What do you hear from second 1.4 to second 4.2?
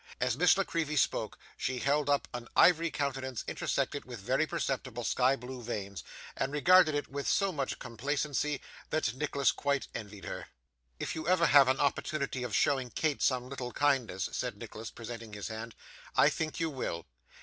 she held up an ivory countenance intersected with